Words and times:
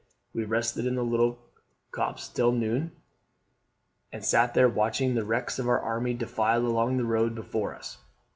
We 0.33 0.45
rested 0.45 0.87
in 0.87 0.95
the 0.95 1.03
little 1.03 1.37
copse 1.91 2.27
till 2.27 2.51
noon, 2.51 2.91
and 4.11 4.25
sate 4.25 4.55
there 4.55 4.67
watching 4.67 5.13
the 5.13 5.23
wrecks 5.25 5.59
of 5.59 5.69
our 5.69 5.79
army 5.79 6.15
defile 6.15 6.65
along 6.65 6.97
the 6.97 7.05
road 7.05 7.35
before 7.35 7.75
us. 7.75 7.99